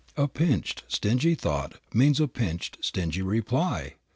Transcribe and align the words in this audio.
A 0.17 0.27
pinched, 0.27 0.81
stingy 0.87 1.35
thought 1.35 1.79
means 1.93 2.19
a 2.19 2.27
pinched, 2.27 2.79
stingy 2.83 3.21
reply. 3.21 3.97